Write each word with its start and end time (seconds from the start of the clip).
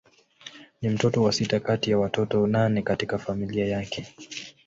Ni 0.81 0.89
mtoto 0.89 1.23
wa 1.23 1.31
sita 1.31 1.59
kati 1.59 1.91
ya 1.91 1.99
watoto 1.99 2.47
nane 2.47 2.81
katika 2.81 3.17
familia 3.17 3.65
yake. 3.67 4.07